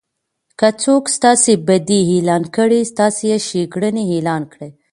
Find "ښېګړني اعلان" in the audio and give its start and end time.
3.47-4.43